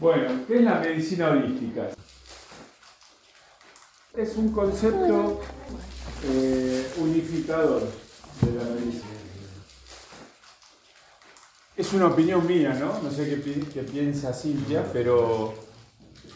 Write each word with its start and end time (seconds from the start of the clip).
Bueno, 0.00 0.46
¿qué 0.46 0.58
es 0.58 0.62
la 0.62 0.78
medicina 0.78 1.30
holística? 1.30 1.88
Es 4.16 4.36
un 4.36 4.52
concepto 4.52 5.40
eh, 6.24 6.86
unificador 6.98 7.82
de 8.42 8.52
la 8.52 8.64
medicina. 8.64 9.02
Es 11.76 11.92
una 11.92 12.06
opinión 12.06 12.46
mía, 12.46 12.76
¿no? 12.78 13.02
No 13.02 13.10
sé 13.10 13.28
qué, 13.28 13.82
piensa 13.82 14.32
Silvia, 14.32 14.84
pero 14.92 15.54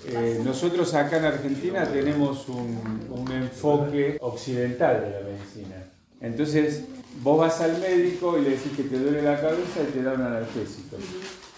eh, 0.07 0.41
nosotros 0.45 0.93
acá 0.95 1.19
en 1.19 1.27
Argentina 1.27 1.87
tenemos 1.87 2.49
un, 2.49 3.07
un 3.11 3.31
enfoque 3.31 4.19
occidental 4.21 5.03
de 5.03 5.11
la 5.11 5.21
medicina. 5.21 5.77
Entonces, 6.21 6.83
vos 7.23 7.39
vas 7.39 7.61
al 7.61 7.79
médico 7.79 8.39
y 8.39 8.43
le 8.43 8.51
decís 8.51 8.73
que 8.77 8.85
te 8.85 8.99
duele 8.99 9.23
la 9.23 9.41
cabeza 9.41 9.83
y 9.89 9.93
te 9.93 10.03
da 10.03 10.15
un 10.15 10.23
analgésico. 10.23 10.97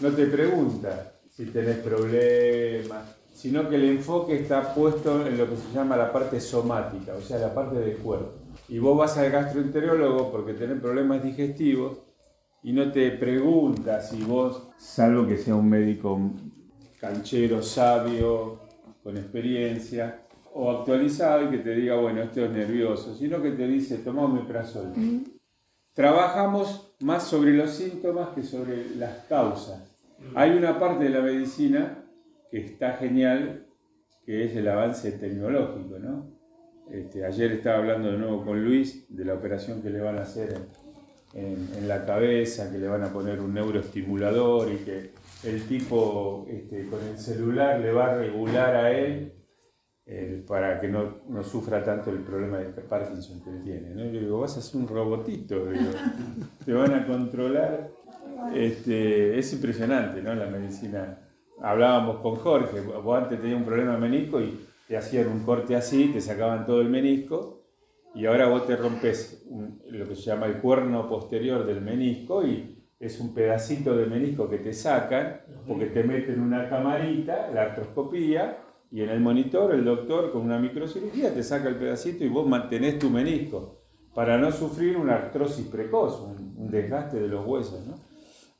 No 0.00 0.10
te 0.10 0.26
pregunta 0.26 1.13
si 1.36 1.46
tenés 1.46 1.78
problemas, 1.78 3.16
sino 3.32 3.68
que 3.68 3.74
el 3.74 3.84
enfoque 3.84 4.40
está 4.40 4.72
puesto 4.72 5.26
en 5.26 5.36
lo 5.36 5.50
que 5.50 5.56
se 5.56 5.72
llama 5.74 5.96
la 5.96 6.12
parte 6.12 6.40
somática, 6.40 7.14
o 7.14 7.20
sea, 7.20 7.38
la 7.38 7.52
parte 7.52 7.76
del 7.76 7.96
cuerpo. 7.96 8.32
Y 8.68 8.78
vos 8.78 8.96
vas 8.96 9.18
al 9.18 9.30
gastroenterólogo 9.30 10.30
porque 10.30 10.54
tenés 10.54 10.80
problemas 10.80 11.22
digestivos 11.24 11.98
y 12.62 12.72
no 12.72 12.92
te 12.92 13.10
pregunta 13.10 14.00
si 14.00 14.22
vos, 14.22 14.68
salvo 14.78 15.26
que 15.26 15.36
sea 15.36 15.56
un 15.56 15.68
médico 15.68 16.18
canchero, 17.00 17.62
sabio, 17.62 18.60
con 19.02 19.16
experiencia, 19.16 20.20
o 20.54 20.70
actualizado 20.70 21.42
y 21.42 21.50
que 21.50 21.58
te 21.58 21.74
diga, 21.74 21.96
bueno, 21.96 22.22
esto 22.22 22.44
es 22.44 22.50
nervioso, 22.52 23.14
sino 23.16 23.42
que 23.42 23.50
te 23.50 23.66
dice, 23.66 23.98
toma 23.98 24.24
un 24.24 24.34
meprazol. 24.34 24.92
Trabajamos 25.92 26.94
más 27.00 27.24
sobre 27.24 27.52
los 27.52 27.70
síntomas 27.70 28.28
que 28.30 28.44
sobre 28.44 28.94
las 28.96 29.24
causas. 29.24 29.93
Hay 30.34 30.50
una 30.52 30.78
parte 30.78 31.04
de 31.04 31.10
la 31.10 31.20
medicina 31.20 32.04
que 32.50 32.58
está 32.58 32.94
genial, 32.94 33.66
que 34.24 34.44
es 34.44 34.56
el 34.56 34.68
avance 34.68 35.12
tecnológico, 35.12 35.98
¿no? 35.98 36.34
Este, 36.90 37.24
ayer 37.24 37.52
estaba 37.52 37.78
hablando 37.78 38.12
de 38.12 38.18
nuevo 38.18 38.44
con 38.44 38.62
Luis 38.62 39.06
de 39.08 39.24
la 39.24 39.34
operación 39.34 39.82
que 39.82 39.90
le 39.90 40.00
van 40.00 40.18
a 40.18 40.22
hacer 40.22 40.54
en, 41.32 41.88
la 41.88 42.04
cabeza, 42.04 42.70
que 42.70 42.78
le 42.78 42.86
van 42.86 43.02
a 43.02 43.12
poner 43.12 43.40
un 43.40 43.54
neuroestimulador 43.54 44.70
y 44.72 44.76
que 44.76 45.10
el 45.42 45.66
tipo 45.66 46.46
este, 46.48 46.86
con 46.86 47.02
el 47.02 47.18
celular 47.18 47.80
le 47.80 47.92
va 47.92 48.12
a 48.12 48.14
regular 48.16 48.76
a 48.76 48.92
él 48.92 49.32
eh, 50.06 50.44
para 50.46 50.80
que 50.80 50.88
no, 50.88 51.22
no, 51.28 51.42
sufra 51.42 51.82
tanto 51.82 52.10
el 52.10 52.18
problema 52.18 52.58
de 52.58 52.66
Parkinson 52.82 53.42
que 53.42 53.50
tiene. 53.64 53.94
¿no? 53.94 54.04
Yo 54.04 54.20
digo, 54.20 54.40
vas 54.40 54.56
a 54.56 54.62
ser 54.62 54.80
un 54.80 54.86
robotito, 54.86 55.66
te 56.64 56.72
van 56.72 56.94
a 56.94 57.06
controlar. 57.06 57.90
Este, 58.52 59.38
es 59.38 59.52
impresionante 59.52 60.20
¿no? 60.22 60.34
la 60.34 60.46
medicina. 60.46 61.18
Hablábamos 61.62 62.20
con 62.20 62.36
Jorge, 62.36 62.80
vos 62.80 63.16
antes 63.16 63.40
tenías 63.40 63.58
un 63.58 63.64
problema 63.64 63.94
de 63.94 64.00
menisco 64.00 64.40
y 64.40 64.66
te 64.88 64.96
hacían 64.96 65.28
un 65.28 65.44
corte 65.44 65.76
así, 65.76 66.08
te 66.08 66.20
sacaban 66.20 66.66
todo 66.66 66.80
el 66.80 66.88
menisco 66.88 67.62
y 68.14 68.26
ahora 68.26 68.48
vos 68.48 68.66
te 68.66 68.76
rompes 68.76 69.46
lo 69.88 70.08
que 70.08 70.14
se 70.14 70.22
llama 70.22 70.46
el 70.46 70.58
cuerno 70.58 71.08
posterior 71.08 71.64
del 71.64 71.80
menisco 71.80 72.46
y 72.46 72.84
es 72.98 73.20
un 73.20 73.34
pedacito 73.34 73.96
de 73.96 74.06
menisco 74.06 74.48
que 74.48 74.58
te 74.58 74.72
sacan 74.72 75.40
porque 75.66 75.86
te 75.86 76.02
meten 76.04 76.40
una 76.40 76.68
camarita, 76.68 77.50
la 77.52 77.62
artroscopía, 77.62 78.58
y 78.90 79.02
en 79.02 79.10
el 79.10 79.20
monitor 79.20 79.74
el 79.74 79.84
doctor 79.84 80.30
con 80.30 80.42
una 80.42 80.58
microcirugía 80.58 81.34
te 81.34 81.42
saca 81.42 81.68
el 81.68 81.76
pedacito 81.76 82.24
y 82.24 82.28
vos 82.28 82.46
mantenés 82.46 82.98
tu 82.98 83.10
menisco 83.10 83.80
para 84.14 84.38
no 84.38 84.52
sufrir 84.52 84.96
una 84.96 85.16
artrosis 85.16 85.66
precoz, 85.66 86.20
un, 86.20 86.70
desgaste 86.70 87.18
de 87.18 87.26
los 87.26 87.44
huesos. 87.44 87.84
¿no? 87.86 87.94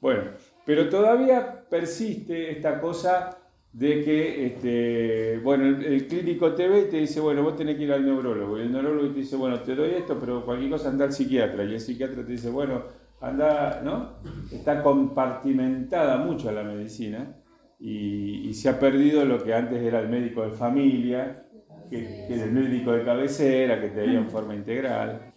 Bueno, 0.05 0.25
pero 0.67 0.91
todavía 0.91 1.65
persiste 1.71 2.51
esta 2.51 2.79
cosa 2.79 3.39
de 3.73 4.05
que, 4.05 4.47
este, 4.49 5.39
bueno, 5.43 5.65
el, 5.65 6.07
clínico 6.07 6.53
te 6.53 6.69
ve 6.69 6.81
y 6.83 6.91
te 6.91 6.99
dice, 6.99 7.21
bueno, 7.21 7.43
vos 7.43 7.57
tenés 7.57 7.79
que 7.79 7.85
ir 7.85 7.93
al 7.95 8.05
neurólogo. 8.05 8.59
Y 8.59 8.61
el 8.61 8.73
neurólogo 8.73 9.15
te 9.15 9.21
dice, 9.21 9.37
bueno, 9.37 9.61
te 9.61 9.75
doy 9.75 9.93
esto, 9.93 10.19
pero 10.21 10.45
cualquier 10.45 10.73
cosa 10.73 10.91
anda 10.91 11.07
al 11.07 11.13
psiquiatra. 11.15 11.65
Y 11.65 11.73
el 11.73 11.81
psiquiatra 11.81 12.23
te 12.23 12.33
dice, 12.33 12.51
bueno, 12.51 12.83
anda, 13.23 13.81
¿no? 13.83 14.17
Está 14.53 14.83
compartimentada 14.83 16.19
mucho 16.19 16.53
la 16.53 16.65
medicina 16.65 17.37
y, 17.81 18.53
se 18.53 18.69
ha 18.69 18.79
perdido 18.79 19.25
lo 19.25 19.43
que 19.43 19.55
antes 19.55 19.83
era 19.83 20.01
el 20.01 20.11
médico 20.11 20.43
de 20.43 20.51
familia, 20.51 21.47
que, 21.89 22.27
era 22.29 22.45
el 22.45 22.53
médico 22.53 22.93
de 22.93 23.05
cabecera, 23.05 23.81
que 23.81 23.89
te 23.89 24.01
veía 24.03 24.19
en 24.19 24.29
forma 24.29 24.55
integral. 24.55 25.33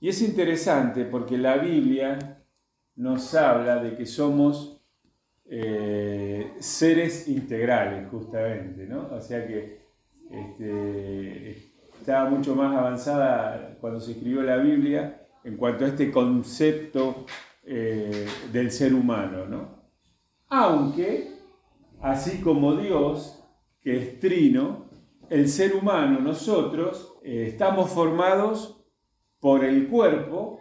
Y 0.00 0.08
es 0.08 0.20
interesante 0.20 1.04
porque 1.04 1.38
la 1.38 1.58
Biblia 1.58 2.43
nos 2.96 3.34
habla 3.34 3.82
de 3.82 3.96
que 3.96 4.06
somos 4.06 4.80
eh, 5.46 6.54
seres 6.60 7.28
integrales, 7.28 8.08
justamente, 8.10 8.86
¿no? 8.86 9.08
O 9.12 9.20
sea 9.20 9.46
que 9.46 9.78
este, 10.30 11.50
estaba 12.00 12.30
mucho 12.30 12.54
más 12.54 12.76
avanzada 12.76 13.76
cuando 13.80 14.00
se 14.00 14.12
escribió 14.12 14.42
la 14.42 14.56
Biblia 14.56 15.26
en 15.44 15.56
cuanto 15.56 15.84
a 15.84 15.88
este 15.88 16.10
concepto 16.10 17.26
eh, 17.64 18.26
del 18.52 18.70
ser 18.70 18.94
humano, 18.94 19.46
¿no? 19.46 19.84
Aunque 20.48 21.34
así 22.00 22.40
como 22.40 22.76
Dios, 22.76 23.42
que 23.80 23.96
es 23.96 24.20
trino, 24.20 24.84
el 25.30 25.48
ser 25.48 25.74
humano, 25.74 26.20
nosotros, 26.20 27.14
eh, 27.22 27.46
estamos 27.48 27.90
formados 27.90 28.84
por 29.40 29.64
el 29.64 29.88
cuerpo, 29.88 30.60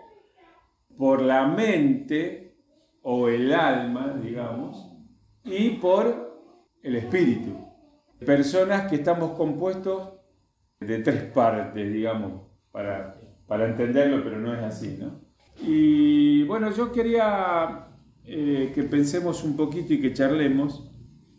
por 0.98 1.22
la 1.22 1.48
mente 1.48 2.58
o 3.02 3.28
el 3.28 3.54
alma, 3.54 4.20
digamos, 4.22 4.92
y 5.44 5.72
por 5.72 6.42
el 6.81 6.96
espíritu. 6.96 7.58
Personas 8.26 8.90
que 8.90 8.96
estamos 8.96 9.31
compuestos 9.31 10.14
de 10.80 11.00
tres 11.00 11.24
partes, 11.24 11.92
digamos, 11.92 12.44
para, 12.72 13.20
para 13.48 13.68
entenderlo, 13.68 14.24
pero 14.24 14.40
no 14.40 14.54
es 14.54 14.62
así, 14.64 14.98
¿no? 15.00 15.22
Y 15.62 16.44
bueno, 16.44 16.72
yo 16.72 16.92
quería 16.92 17.88
eh, 18.25 18.72
que 18.74 18.84
pensemos 18.84 19.44
un 19.44 19.56
poquito 19.56 19.94
y 19.94 20.02
que 20.02 20.14
charlemos 20.14 20.90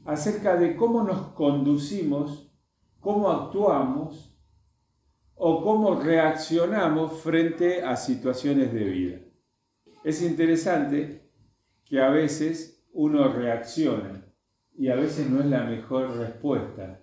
acerca 0.04 0.56
de 0.56 0.76
cómo 0.76 1.02
nos 1.02 1.28
conducimos, 1.28 2.52
cómo 3.00 3.30
actuamos 3.30 4.38
o 5.34 5.62
cómo 5.62 6.00
reaccionamos 6.00 7.20
frente 7.20 7.82
a 7.82 7.96
situaciones 7.96 8.72
de 8.72 8.84
vida. 8.84 9.18
Es 10.04 10.20
interesante 10.20 11.22
que 11.86 12.00
a 12.00 12.10
veces 12.10 12.86
uno 12.92 13.32
reacciona 13.32 14.22
y 14.76 14.88
a 14.88 14.96
veces 14.96 15.30
no 15.30 15.40
es 15.40 15.46
la 15.46 15.64
mejor 15.64 16.16
respuesta, 16.18 17.00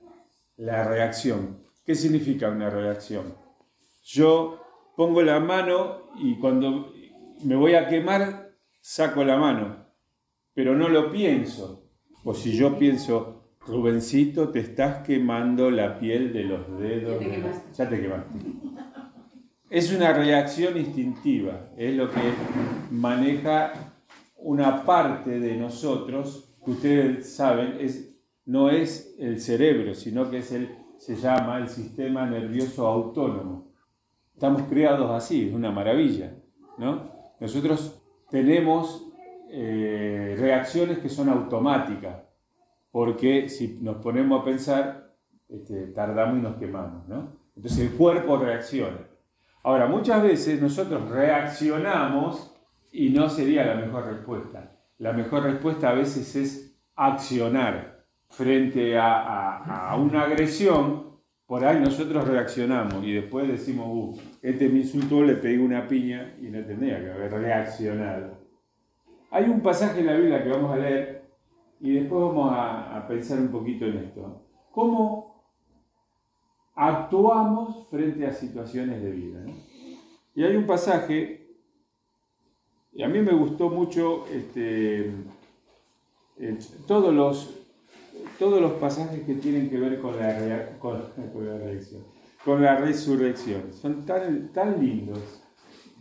la 0.58 0.84
reacción. 0.84 1.64
¿Qué 1.84 1.96
significa 1.96 2.50
una 2.50 2.70
reacción? 2.70 3.36
Yo 4.04 4.62
pongo 4.96 5.24
la 5.24 5.40
mano 5.40 6.12
y 6.20 6.38
cuando 6.38 6.94
me 7.44 7.56
voy 7.56 7.74
a 7.74 7.88
quemar, 7.88 8.52
saco 8.82 9.24
la 9.24 9.38
mano, 9.38 9.88
pero 10.54 10.76
no 10.76 10.88
lo 10.88 11.12
pienso, 11.12 11.90
o 12.24 12.36
si 12.36 12.56
yo 12.56 12.78
pienso, 12.78 13.42
Rubencito, 13.66 14.50
te 14.50 14.60
estás 14.60 15.06
quemando 15.06 15.72
la 15.72 16.00
piel 16.00 16.34
de 16.34 16.44
los 16.44 16.80
dedos. 16.80 17.24
Ya 17.76 17.90
te 17.90 18.02
quemaste. 18.02 18.40
Es 19.72 19.94
una 19.94 20.12
reacción 20.12 20.76
instintiva, 20.76 21.70
es 21.78 21.96
lo 21.96 22.12
que 22.12 22.20
maneja 22.92 23.72
una 24.36 24.84
parte 24.84 25.40
de 25.40 25.56
nosotros, 25.56 26.54
que 26.66 26.72
ustedes 26.72 27.34
saben, 27.34 27.78
es, 27.80 28.20
no 28.44 28.70
es 28.70 29.16
el 29.18 29.40
cerebro, 29.40 29.94
sino 29.94 30.30
que 30.30 30.40
es 30.40 30.52
el, 30.52 30.76
se 30.98 31.16
llama 31.16 31.58
el 31.60 31.70
sistema 31.70 32.26
nervioso 32.26 32.86
autónomo. 32.86 33.72
Estamos 34.34 34.64
creados 34.64 35.10
así, 35.10 35.48
es 35.48 35.54
una 35.54 35.72
maravilla. 35.72 36.36
¿no? 36.78 37.10
Nosotros 37.40 38.04
tenemos 38.30 39.10
eh, 39.52 40.36
reacciones 40.38 41.00
que 41.00 41.08
son 41.08 41.30
automáticas, 41.30 42.18
porque 42.92 43.48
si 43.48 43.80
nos 43.80 44.04
ponemos 44.04 44.42
a 44.42 44.44
pensar, 44.44 45.16
este, 45.48 45.88
tardamos 45.94 46.40
y 46.40 46.42
nos 46.42 46.58
quemamos, 46.58 47.08
¿no? 47.08 47.38
Entonces 47.56 47.90
el 47.90 47.98
cuerpo 47.98 48.36
reacciona. 48.36 49.11
Ahora, 49.64 49.88
muchas 49.88 50.24
veces 50.24 50.62
nosotros 50.62 51.10
reaccionamos 51.10 52.56
y 52.92 53.10
no 53.10 53.30
sería 53.30 53.66
la 53.66 53.76
mejor 53.76 54.06
respuesta. 54.08 54.78
La 54.98 55.14
mejor 55.14 55.44
respuesta 55.44 55.90
a 55.90 55.94
veces 55.94 56.36
es 56.36 56.80
accionar 56.96 58.06
frente 58.30 58.98
a, 58.98 59.96
una 59.98 60.24
agresión. 60.24 61.12
Por 61.46 61.66
ahí 61.66 61.80
nosotros 61.80 62.28
reaccionamos 62.28 63.04
y 63.04 63.14
después 63.14 63.48
decimos, 63.48 63.88
uh, 63.90 64.22
este 64.42 64.70
me 64.70 64.80
insultó, 64.80 65.22
le 65.22 65.36
pegué 65.36 65.60
una 65.60 65.86
piña 65.86 66.36
y 66.42 66.46
no 66.46 66.64
tendría 66.64 67.02
que 67.02 67.12
haber 67.12 67.32
reaccionado. 67.32 68.40
Hay 69.32 69.46
un 69.46 69.62
pasaje 69.62 70.00
en 70.00 70.06
la 70.06 70.14
Biblia 70.14 70.44
que 70.44 70.50
vamos 70.50 70.74
a 70.74 70.78
leer 70.78 71.22
y 71.82 71.94
después 71.94 72.22
vamos 72.22 72.54
a, 72.56 73.06
pensar 73.08 73.40
un 73.40 73.50
poquito 73.50 73.86
en 73.86 73.98
esto. 73.98 74.46
¿Cómo 74.72 75.21
actuamos 76.76 77.88
frente 77.90 78.26
a 78.26 78.34
situaciones 78.34 79.02
de 79.02 79.12
vida? 79.12 79.46
Y 80.34 80.44
hay 80.44 80.56
un 80.56 80.66
pasaje, 80.66 81.48
y 82.94 83.04
a 83.04 83.08
mí 83.08 83.20
me 83.20 83.34
gustó 83.34 83.70
mucho 83.70 84.26
este, 84.32 85.12
todos 86.88 87.14
los, 87.14 87.58
todos 88.40 88.62
los 88.62 88.74
pasajes 88.74 89.24
que 89.24 89.36
tienen 89.36 89.70
que 89.70 89.78
ver 89.78 90.00
con 90.02 90.18
la, 90.18 90.78
con, 90.80 91.04
con 92.46 92.62
la 92.62 92.78
resurrección. 92.78 93.74
Son 93.74 94.06
tan, 94.06 94.52
tan 94.54 94.80
lindos. 94.84 95.42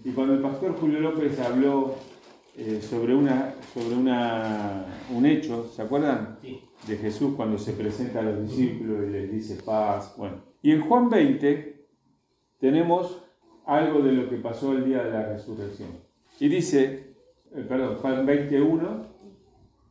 Y 0.05 0.13
cuando 0.13 0.35
el 0.35 0.41
pastor 0.41 0.77
Julio 0.79 1.01
López 1.01 1.39
habló 1.41 1.95
eh, 2.57 2.81
sobre, 2.81 3.15
una, 3.15 3.55
sobre 3.75 3.97
una, 3.97 4.87
un 5.15 5.27
hecho, 5.27 5.71
¿se 5.75 5.83
acuerdan? 5.83 6.39
De 6.87 6.97
Jesús 6.97 7.35
cuando 7.37 7.59
se 7.59 7.75
presenta 7.75 8.21
a 8.21 8.23
los 8.23 8.49
discípulos 8.49 9.07
y 9.07 9.11
les 9.11 9.31
dice 9.31 9.63
paz. 9.63 10.15
Bueno, 10.17 10.50
y 10.63 10.73
en 10.73 10.83
Juan 10.83 11.09
20 11.09 11.87
tenemos 12.59 13.23
algo 13.67 14.01
de 14.03 14.13
lo 14.13 14.29
que 14.29 14.37
pasó 14.37 14.73
el 14.73 14.85
día 14.85 15.03
de 15.03 15.11
la 15.11 15.27
resurrección. 15.27 15.91
Y 16.39 16.49
dice, 16.49 17.15
eh, 17.55 17.65
perdón, 17.69 17.97
Juan 17.97 18.27
21, 18.27 19.07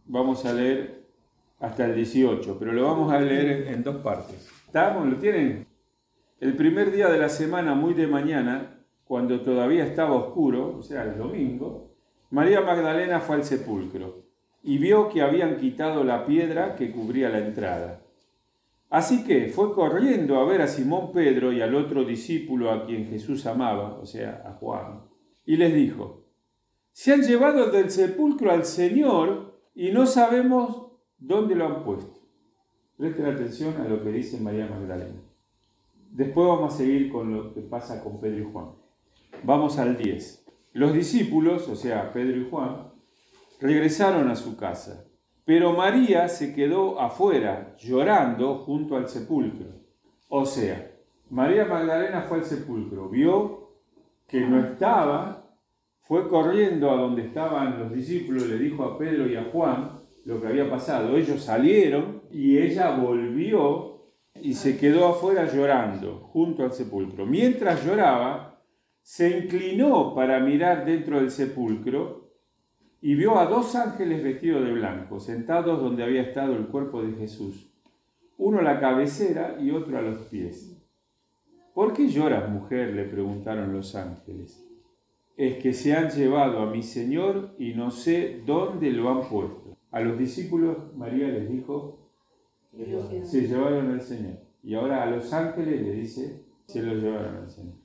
vamos 0.06 0.46
a 0.46 0.54
leer 0.54 1.04
hasta 1.60 1.86
el 1.86 1.96
18, 1.96 2.58
pero 2.60 2.74
lo 2.74 2.84
vamos 2.84 3.12
a 3.12 3.20
leer 3.20 3.68
en, 3.68 3.84
dos 3.84 3.98
partes. 3.98 4.50
¿Estamos? 4.66 5.08
¿Lo 5.08 5.18
tienen? 5.18 5.68
El 6.40 6.56
primer 6.56 6.92
día 6.92 7.10
de 7.10 7.20
la 7.20 7.30
semana, 7.30 7.74
muy 7.76 7.94
de 7.94 8.08
mañana, 8.08 8.80
cuando 9.04 9.42
todavía 9.42 9.86
estaba 9.86 10.14
oscuro, 10.14 10.78
o 10.78 10.84
sea, 10.84 11.04
el 11.04 11.18
domingo, 11.18 11.90
María 12.30 12.62
Magdalena 12.62 13.20
fue 13.20 13.38
al 13.38 13.44
sepulcro 13.44 14.24
y 14.62 14.78
vio 14.78 15.10
que 15.10 15.22
habían 15.22 15.58
quitado 15.58 16.04
la 16.04 16.26
piedra 16.26 16.76
que 16.76 16.92
cubría 16.92 17.30
la 17.30 17.40
entrada. 17.40 18.02
Así 18.90 19.24
que 19.24 19.50
fue 19.50 19.74
corriendo 19.74 20.40
a 20.40 20.46
ver 20.46 20.62
a 20.62 20.68
Simón 20.68 21.12
Pedro 21.12 21.54
y 21.54 21.62
al 21.62 21.76
otro 21.76 22.04
discípulo 22.04 22.72
a 22.72 22.86
quien 22.86 23.08
Jesús 23.08 23.46
amaba, 23.46 24.00
o 24.00 24.06
sea, 24.06 24.44
a 24.46 24.54
Juan, 24.54 25.04
y 25.46 25.58
les 25.58 25.74
dijo, 25.74 26.26
se 26.92 27.14
han 27.14 27.22
llevado 27.22 27.72
del 27.72 27.92
sepulcro 27.92 28.52
al 28.52 28.66
Señor 28.66 29.62
y 29.76 29.92
no 29.92 30.06
sabemos 30.06 30.92
dónde 31.18 31.56
lo 31.56 31.68
han 31.68 31.84
puesto. 31.84 32.20
Presten 32.98 33.28
atención 33.28 33.76
a 33.80 33.88
lo 33.88 34.04
que 34.04 34.12
dice 34.12 34.40
María 34.40 34.68
Magdalena. 34.68 35.22
Después 36.12 36.48
vamos 36.48 36.74
a 36.74 36.78
seguir 36.78 37.12
con 37.12 37.34
lo 37.34 37.54
que 37.54 37.62
pasa 37.62 38.04
con 38.04 38.20
Pedro 38.20 38.40
y 38.40 38.52
Juan. 38.52 38.72
Vamos 39.44 39.78
al 39.78 39.98
10. 39.98 40.46
Los 40.74 40.94
discípulos, 40.94 41.70
o 41.70 41.76
sea, 41.76 42.12
Pedro 42.12 42.38
y 42.42 42.50
Juan, 42.50 42.92
regresaron 43.62 44.30
a 44.30 44.36
su 44.36 44.58
casa, 44.58 45.06
pero 45.50 45.74
María 45.74 46.28
se 46.28 46.54
quedó 46.54 47.02
afuera, 47.02 47.76
llorando 47.80 48.60
junto 48.60 48.96
al 48.96 49.08
sepulcro. 49.08 49.66
O 50.28 50.46
sea, 50.46 50.92
María 51.32 51.66
Magdalena 51.66 52.22
fue 52.22 52.38
al 52.38 52.44
sepulcro, 52.44 53.10
vio 53.10 53.72
que 54.28 54.42
no 54.42 54.60
estaba, 54.60 55.50
fue 56.02 56.30
corriendo 56.30 56.92
a 56.92 56.98
donde 56.98 57.24
estaban 57.24 57.80
los 57.80 57.92
discípulos, 57.92 58.46
le 58.46 58.60
dijo 58.60 58.84
a 58.84 58.96
Pedro 58.96 59.28
y 59.28 59.38
a 59.38 59.46
Juan 59.46 59.94
lo 60.24 60.40
que 60.40 60.46
había 60.46 60.70
pasado. 60.70 61.18
Ellos 61.18 61.42
salieron 61.42 62.22
y 62.32 62.60
ella 62.60 62.92
volvió 62.92 64.04
y 64.36 64.54
se 64.54 64.78
quedó 64.78 65.08
afuera 65.08 65.52
llorando 65.52 66.30
junto 66.32 66.64
al 66.64 66.74
sepulcro. 66.74 67.26
Mientras 67.26 67.84
lloraba, 67.84 68.62
se 69.02 69.36
inclinó 69.36 70.14
para 70.14 70.40
mirar 70.42 70.86
dentro 70.86 71.20
del 71.20 71.32
sepulcro 71.32 72.29
y 73.02 73.16
vio 73.16 73.38
a 73.38 73.46
dos 73.46 73.76
ángeles 73.76 74.24
vestidos 74.24 74.64
de 74.66 74.74
blanco, 74.74 75.20
sentados 75.20 75.82
donde 75.82 76.04
había 76.04 76.22
estado 76.22 76.56
el 76.56 76.68
cuerpo 76.68 77.02
de 77.02 77.14
Jesús, 77.14 77.70
uno 78.38 78.60
a 78.60 78.64
la 78.64 78.80
cabecera 78.80 79.58
y 79.60 79.72
otro 79.72 79.98
a 79.98 80.02
los 80.02 80.18
pies. 80.24 80.76
¿Por 81.74 81.94
qué 81.94 82.10
lloras, 82.10 82.50
mujer? 82.50 82.94
le 82.94 83.06
preguntaron 83.06 83.74
los 83.74 83.96
ángeles. 83.96 84.66
Es 85.38 85.58
que 85.60 85.72
se 85.72 85.96
han 85.96 86.10
llevado 86.10 86.60
a 86.60 86.70
mi 86.70 86.84
Señor 86.84 87.56
y 87.58 87.74
no 87.74 87.92
sé 87.92 88.42
dónde 88.46 88.92
lo 88.92 89.10
han 89.10 89.30
puesto. 89.30 89.78
A 89.92 90.02
los 90.02 90.18
discípulos 90.18 90.94
María 90.96 91.28
les 91.28 91.50
dijo, 91.50 92.00
se 93.24 93.48
llevaron 93.48 93.92
al 93.92 94.02
Señor. 94.02 94.40
Y 94.62 94.76
ahora 94.76 95.04
a 95.04 95.06
los 95.06 95.32
ángeles 95.32 95.82
le 95.82 95.94
dice, 95.94 96.44
se 96.66 96.84
lo 96.84 96.94
llevaron 96.94 97.38
al 97.38 97.50
Señor. 97.50 97.76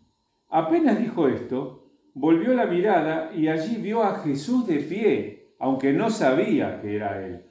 Apenas 0.49 0.99
dijo 0.99 1.29
esto, 1.29 1.84
volvió 2.15 2.55
la 2.55 2.67
mirada 2.67 3.33
y 3.35 3.49
allí 3.49 3.77
vio 3.77 4.03
a 4.03 4.21
Jesús 4.21 4.67
de 4.67 4.79
pie, 4.79 5.49
aunque 5.59 5.93
no 5.93 6.11
sabía 6.11 6.81
que 6.81 6.97
era 6.97 7.25
él. 7.25 7.43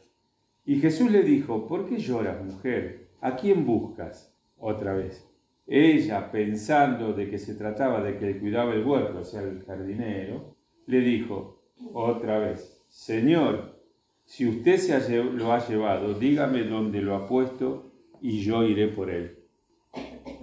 Y 0.65 0.77
Jesús 0.77 1.12
le 1.12 1.24
dijo, 1.24 1.68
¿por 1.68 1.86
qué 1.86 1.98
lloras, 1.98 2.44
mujer? 2.44 3.10
¿A 3.21 3.36
quién 3.36 3.65
buscas? 3.65 4.33
Otra 4.57 4.94
vez. 4.94 5.30
Ella, 5.68 6.31
pensando 6.31 7.13
de 7.13 7.30
que 7.30 7.38
se 7.38 7.56
trataba 7.56 8.01
de 8.01 8.18
que 8.18 8.39
cuidaba 8.39 8.74
el 8.74 8.86
huerto, 8.86 9.19
o 9.19 9.24
sea, 9.24 9.42
el 9.42 9.63
jardinero, 9.63 10.56
le 10.88 11.00
dijo 11.00 11.62
otra 11.94 12.39
vez, 12.39 12.81
Señor, 12.88 13.80
si 14.25 14.48
usted 14.48 14.77
se 14.77 15.24
lo 15.24 15.51
ha 15.51 15.66
llevado, 15.68 16.13
dígame 16.13 16.63
dónde 16.63 17.01
lo 17.01 17.16
ha 17.16 17.27
puesto 17.27 17.92
y 18.21 18.39
yo 18.39 18.63
iré 18.63 18.88
por 18.88 19.09
él. 19.09 19.38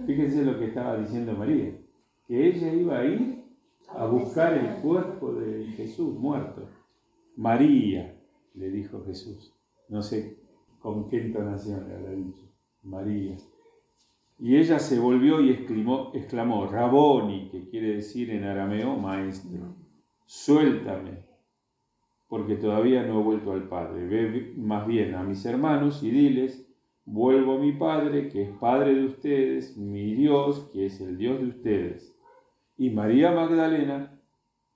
Fíjense 0.05 0.43
lo 0.43 0.57
que 0.59 0.65
estaba 0.65 0.97
diciendo 0.97 1.33
María, 1.33 1.71
que 2.27 2.47
ella 2.47 2.73
iba 2.73 2.99
a 2.99 3.05
ir 3.05 3.40
a 3.93 4.05
buscar 4.05 4.53
el 4.53 4.81
cuerpo 4.81 5.33
de 5.33 5.65
Jesús 5.73 6.17
muerto. 6.17 6.69
María, 7.35 8.15
le 8.53 8.69
dijo 8.69 9.03
Jesús. 9.05 9.53
No 9.89 10.01
sé 10.01 10.37
con 10.79 11.09
qué 11.09 11.21
entonación 11.21 11.87
le 11.87 11.95
habrá 11.95 12.11
dicho. 12.11 12.43
María. 12.83 13.35
Y 14.39 14.57
ella 14.57 14.79
se 14.79 14.99
volvió 14.99 15.39
y 15.41 15.51
exclamó, 15.51 16.11
exclamó, 16.13 16.65
Raboni, 16.65 17.49
que 17.49 17.69
quiere 17.69 17.95
decir 17.95 18.31
en 18.31 18.43
arameo 18.43 18.95
maestro, 18.97 19.75
suéltame, 20.25 21.23
porque 22.27 22.55
todavía 22.55 23.03
no 23.03 23.19
he 23.19 23.23
vuelto 23.23 23.51
al 23.51 23.67
Padre. 23.67 24.07
Ve 24.07 24.53
más 24.57 24.87
bien 24.87 25.13
a 25.13 25.23
mis 25.23 25.45
hermanos 25.45 26.01
y 26.01 26.09
diles, 26.09 26.67
vuelvo 27.05 27.57
a 27.57 27.59
mi 27.59 27.73
Padre, 27.73 28.29
que 28.29 28.43
es 28.43 28.49
Padre 28.57 28.95
de 28.95 29.05
ustedes, 29.05 29.77
mi 29.77 30.15
Dios, 30.15 30.71
que 30.73 30.87
es 30.87 30.99
el 31.01 31.17
Dios 31.17 31.39
de 31.39 31.47
ustedes 31.47 32.17
y 32.81 32.89
María 32.89 33.29
Magdalena 33.31 34.19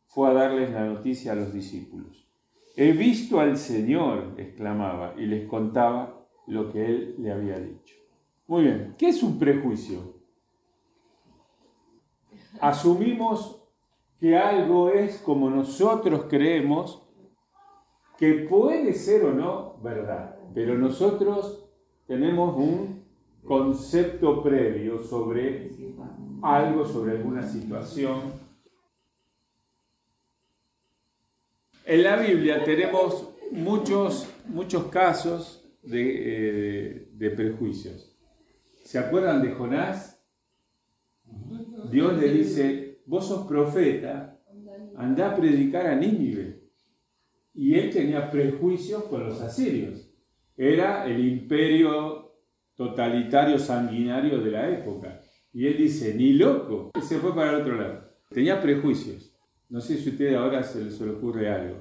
fue 0.06 0.30
a 0.30 0.34
darles 0.34 0.70
la 0.70 0.86
noticia 0.86 1.32
a 1.32 1.36
los 1.36 1.52
discípulos. 1.52 2.30
He 2.76 2.92
visto 2.92 3.40
al 3.40 3.58
Señor, 3.58 4.36
exclamaba, 4.38 5.16
y 5.18 5.26
les 5.26 5.50
contaba 5.50 6.24
lo 6.46 6.72
que 6.72 6.86
él 6.86 7.16
le 7.18 7.32
había 7.32 7.58
dicho. 7.58 7.96
Muy 8.46 8.66
bien, 8.66 8.94
¿qué 9.00 9.10
es 9.10 9.24
un 9.24 9.40
prejuicio? 9.40 10.20
Asumimos 12.62 13.64
que 14.20 14.38
algo 14.38 14.92
es 14.92 15.18
como 15.18 15.50
nosotros 15.50 16.28
creemos 16.30 17.10
que 18.20 18.46
puede 18.48 18.94
ser 18.94 19.26
o 19.26 19.34
no 19.34 19.80
verdad, 19.82 20.38
pero 20.54 20.78
nosotros 20.78 21.68
tenemos 22.06 22.56
un 22.56 23.04
concepto 23.44 24.44
previo 24.44 25.00
sobre 25.00 25.72
algo, 26.46 26.86
sobre 26.86 27.14
alguna 27.14 27.44
situación. 27.44 28.34
En 31.86 32.04
la 32.04 32.18
Biblia 32.18 32.64
tenemos 32.64 33.30
muchos, 33.52 34.28
muchos 34.48 34.86
casos 34.86 35.68
de, 35.82 37.08
eh, 37.20 37.30
prejuicios. 37.36 38.16
¿Se 38.84 39.00
acuerdan 39.00 39.42
de 39.42 39.52
Jonás? 39.52 40.24
Dios 41.92 42.18
le 42.20 42.30
dice, 42.32 43.02
vos 43.06 43.28
sos 43.28 43.48
profeta, 43.48 44.40
anda 44.96 45.32
a 45.32 45.36
predicar 45.36 45.88
a 45.88 45.96
Nínive. 45.96 46.64
Y 47.54 47.76
él 47.76 47.90
tenía 47.90 48.30
prejuicios 48.30 49.04
con 49.06 49.24
los 49.24 49.42
asirios. 49.42 50.12
Era 50.58 51.06
el 51.06 51.26
imperio 51.26 52.34
totalitario 52.76 53.58
sanguinario 53.58 54.40
de 54.40 54.52
la 54.52 54.70
época. 54.70 55.22
Y 55.56 55.68
él 55.68 55.78
dice, 55.78 56.14
ni 56.14 56.34
loco. 56.34 56.92
Y 56.98 57.02
se 57.02 57.18
fue 57.18 57.34
para 57.34 57.52
el 57.52 57.62
otro 57.62 57.78
lado. 57.78 58.02
Tenía 58.30 58.62
prejuicios. 58.62 59.34
No 59.70 59.80
sé 59.80 59.96
si 59.96 60.10
a 60.10 60.12
usted 60.12 60.36
ahora 60.36 60.62
se 60.64 60.84
le 60.84 61.12
ocurre 61.12 61.50
algo. 61.50 61.78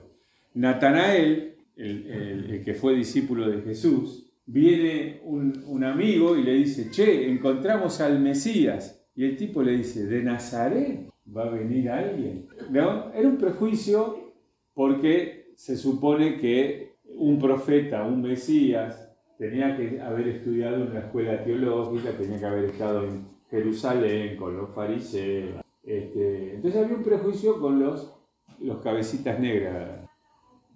Natanael, 0.54 1.56
el, 1.76 2.62
que 2.64 2.74
fue 2.74 2.94
discípulo 2.94 3.50
de 3.50 3.62
Jesús, 3.62 4.30
viene 4.46 5.20
un, 5.24 5.64
un, 5.66 5.82
amigo 5.82 6.36
y 6.36 6.44
le 6.44 6.54
dice, 6.54 6.88
che, 6.92 7.28
encontramos 7.28 8.00
al 8.00 8.20
Mesías. 8.20 9.04
Y 9.16 9.24
el 9.24 9.36
tipo 9.36 9.60
le 9.60 9.72
dice, 9.72 10.06
¿de 10.06 10.22
Nazaret 10.22 11.10
va 11.36 11.46
a 11.46 11.50
venir 11.50 11.90
alguien? 11.90 12.46
¿No? 12.70 13.12
Era 13.12 13.28
un 13.28 13.38
prejuicio 13.38 14.32
porque 14.72 15.52
se 15.56 15.76
supone 15.76 16.38
que 16.38 16.94
un 17.16 17.40
profeta, 17.40 18.04
un 18.04 18.22
Mesías, 18.22 19.12
tenía 19.36 19.76
que 19.76 20.00
haber 20.00 20.28
estudiado 20.28 20.76
en 20.76 20.90
una 20.92 21.00
escuela 21.00 21.42
teológica, 21.42 22.12
tenía 22.16 22.38
que 22.38 22.46
haber 22.46 22.64
estado 22.66 23.04
en 23.04 23.33
Jerusalén 23.54 24.37
con 24.37 24.56
los 24.56 24.70
fariseos. 24.75 25.62
Este, 25.84 26.54
entonces 26.54 26.82
había 26.82 26.96
un 26.96 27.04
prejuicio 27.04 27.61
con 27.61 27.78
los, 27.78 28.12
los 28.58 28.78
cabecitas 28.78 29.38
negras, 29.38 30.00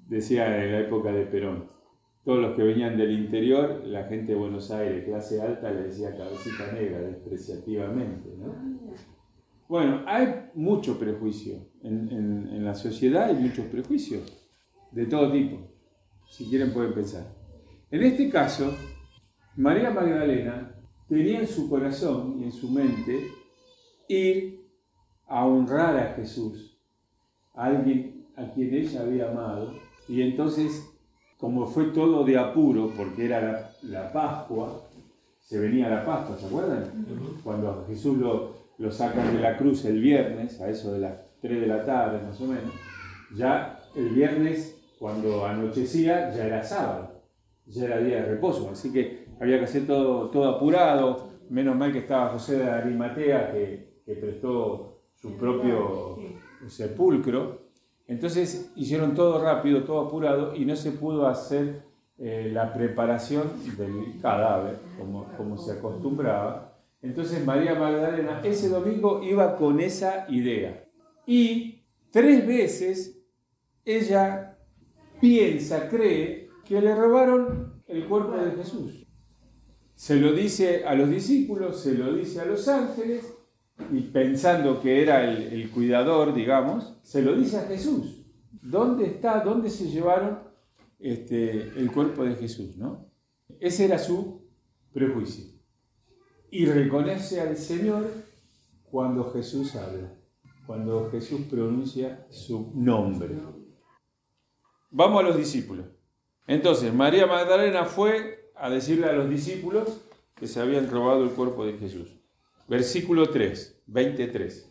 decía 0.06 0.64
en 0.64 0.72
la 0.72 0.80
época 0.80 1.10
de 1.10 1.26
Perón. 1.26 1.64
Todos 2.24 2.40
los 2.40 2.56
que 2.56 2.62
venían 2.62 2.96
del 2.96 3.10
interior, 3.10 3.82
la 3.84 4.04
gente 4.04 4.32
de 4.32 4.38
Buenos 4.38 4.70
Aires, 4.70 5.04
clase 5.04 5.40
alta, 5.40 5.72
le 5.72 5.84
decía 5.84 6.16
cabecita 6.16 6.70
negra 6.72 7.00
despreciativamente. 7.00 8.28
Bueno, 9.66 10.04
hay 10.06 10.50
mucho 10.54 10.98
prejuicio. 10.98 11.56
En, 11.82 12.10
en 12.12 12.64
la 12.64 12.74
sociedad 12.74 13.24
hay 13.24 13.36
muchos 13.36 13.64
prejuicios 13.66 14.22
de 14.92 15.06
todo 15.06 15.32
tipo. 15.32 15.56
Si 16.28 16.44
quieren 16.48 16.72
pueden 16.72 16.92
pensar. 16.92 17.34
En 17.90 18.02
este 18.02 18.28
caso, 18.28 18.72
María 19.56 19.90
Magdalena 19.90 20.77
tenía 21.08 21.40
en 21.40 21.48
su 21.48 21.68
corazón 21.68 22.36
y 22.40 22.44
en 22.44 22.52
su 22.52 22.70
mente 22.70 23.28
ir 24.08 24.68
a 25.26 25.44
honrar 25.44 25.96
a 25.96 26.14
Jesús, 26.14 26.78
a 27.54 27.66
alguien 27.66 28.26
a 28.36 28.50
quien 28.52 28.74
ella 28.74 29.00
había 29.00 29.30
amado, 29.30 29.74
y 30.08 30.22
entonces, 30.22 30.88
como 31.38 31.66
fue 31.66 31.86
todo 31.86 32.24
de 32.24 32.38
apuro, 32.38 32.92
porque 32.96 33.26
era 33.26 33.72
la, 33.82 34.12
Pascua, 34.12 34.88
se 35.40 35.58
venía 35.58 35.90
la 35.90 36.04
Pascua, 36.04 36.36
¿se 36.38 36.46
acuerdan? 36.46 36.84
Cuando 37.42 37.84
Jesús 37.88 38.16
lo, 38.16 38.54
lo 38.78 38.90
sacan 38.90 39.34
de 39.34 39.40
la 39.40 39.56
cruz 39.56 39.84
el 39.84 40.00
viernes, 40.00 40.60
a 40.60 40.70
eso 40.70 40.92
de 40.92 41.00
las 41.00 41.14
3 41.40 41.60
de 41.60 41.66
la 41.66 41.84
tarde 41.84 42.24
más 42.26 42.40
o 42.40 42.46
menos, 42.46 42.72
ya 43.36 43.80
el 43.94 44.10
viernes, 44.10 44.76
cuando 44.98 45.44
anochecía, 45.44 46.34
ya 46.34 46.46
era 46.46 46.62
sábado, 46.62 47.22
ya 47.66 47.84
era 47.84 47.98
día 47.98 48.22
de 48.22 48.34
reposo, 48.34 48.70
así 48.70 48.92
que 48.92 49.17
había 49.40 49.58
que 49.58 49.64
hacer 49.64 49.86
todo, 49.86 50.30
todo 50.30 50.48
apurado, 50.48 51.28
menos 51.50 51.76
mal 51.76 51.92
que 51.92 51.98
estaba 51.98 52.30
José 52.30 52.58
de 52.58 52.70
Arimatea, 52.70 53.52
que, 53.52 54.02
que 54.04 54.14
prestó 54.14 55.02
su 55.14 55.36
propio 55.36 56.18
sepulcro, 56.66 57.68
entonces 58.08 58.72
hicieron 58.74 59.14
todo 59.14 59.42
rápido, 59.42 59.84
todo 59.84 60.00
apurado, 60.00 60.56
y 60.56 60.64
no 60.64 60.74
se 60.76 60.92
pudo 60.92 61.26
hacer 61.26 61.82
eh, 62.18 62.50
la 62.52 62.72
preparación 62.72 63.52
del 63.76 64.18
cadáver, 64.20 64.78
como, 64.98 65.26
como 65.36 65.58
se 65.58 65.72
acostumbraba. 65.72 66.78
Entonces 67.02 67.44
María 67.44 67.74
Magdalena 67.74 68.40
ese 68.42 68.70
domingo 68.70 69.22
iba 69.22 69.56
con 69.56 69.78
esa 69.78 70.26
idea. 70.28 70.84
Y 71.26 71.84
tres 72.10 72.46
veces 72.46 73.22
ella 73.84 74.58
piensa, 75.20 75.88
cree 75.88 76.48
que 76.64 76.80
le 76.80 76.94
robaron 76.94 77.82
el 77.86 78.06
cuerpo 78.06 78.32
de 78.32 78.52
Jesús. 78.52 79.06
Se 79.98 80.14
lo 80.14 80.32
dice 80.32 80.84
a 80.84 80.94
los 80.94 81.10
discípulos, 81.10 81.80
se 81.80 81.92
lo 81.94 82.14
dice 82.14 82.40
a 82.40 82.44
los 82.44 82.68
ángeles, 82.68 83.34
y 83.90 84.02
pensando 84.02 84.80
que 84.80 85.02
era 85.02 85.28
el, 85.28 85.68
cuidador, 85.70 86.32
digamos, 86.34 87.00
se 87.02 87.20
lo 87.20 87.34
dice 87.34 87.58
a 87.58 87.62
Jesús. 87.62 88.24
¿Dónde 88.62 89.06
está, 89.06 89.40
dónde 89.40 89.68
se 89.68 89.90
llevaron 89.90 90.38
este, 91.00 91.50
el 91.76 91.90
cuerpo 91.90 92.22
de 92.22 92.36
Jesús? 92.36 92.76
¿no? 92.76 93.10
Ese 93.58 93.86
era 93.86 93.98
su 93.98 94.46
prejuicio. 94.92 95.46
Y 96.52 96.66
reconoce 96.66 97.40
al 97.40 97.56
Señor 97.56 98.08
cuando 98.92 99.32
Jesús 99.32 99.74
habla, 99.74 100.14
cuando 100.64 101.10
Jesús 101.10 101.40
pronuncia 101.50 102.24
su 102.30 102.70
nombre. 102.72 103.36
Vamos 104.92 105.24
a 105.24 105.26
los 105.26 105.36
discípulos. 105.36 105.86
Entonces, 106.46 106.94
María 106.94 107.26
Magdalena 107.26 107.84
fue 107.84 108.37
a 108.60 108.70
decirle 108.70 109.06
a 109.06 109.12
los 109.12 109.28
discípulos 109.28 110.00
que 110.34 110.46
se 110.46 110.60
habían 110.60 110.90
robado 110.90 111.24
el 111.24 111.30
cuerpo 111.30 111.64
de 111.64 111.74
Jesús. 111.74 112.08
Versículo 112.68 113.30
3, 113.30 113.82
23. 113.86 114.70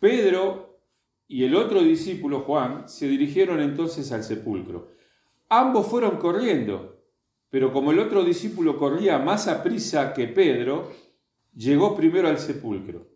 Pedro 0.00 0.80
y 1.28 1.44
el 1.44 1.54
otro 1.54 1.82
discípulo 1.82 2.40
Juan 2.40 2.88
se 2.88 3.08
dirigieron 3.08 3.60
entonces 3.60 4.12
al 4.12 4.24
sepulcro. 4.24 4.92
Ambos 5.48 5.86
fueron 5.86 6.18
corriendo, 6.18 7.02
pero 7.50 7.72
como 7.72 7.92
el 7.92 7.98
otro 7.98 8.24
discípulo 8.24 8.76
corría 8.76 9.18
más 9.18 9.48
a 9.48 9.62
prisa 9.62 10.12
que 10.12 10.28
Pedro, 10.28 10.90
llegó 11.54 11.96
primero 11.96 12.28
al 12.28 12.38
sepulcro. 12.38 13.06